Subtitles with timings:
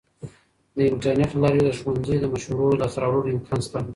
[0.75, 3.79] د انټرنیټ له لارې د ښوونځي د مشورو د لاسته راوړلو امکان شته.